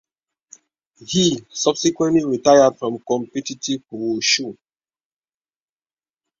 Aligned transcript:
He 1.05 1.45
subsequently 1.51 2.25
retired 2.25 2.75
from 2.79 2.97
competitive 3.07 3.83
wushu. 3.91 4.57